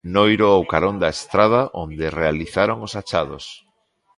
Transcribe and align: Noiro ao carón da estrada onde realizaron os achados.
Noiro 0.15 0.47
ao 0.53 0.63
carón 0.71 0.95
da 1.03 1.09
estrada 1.17 1.61
onde 1.83 2.05
realizaron 2.21 2.77
os 2.87 2.93
achados. 3.01 3.45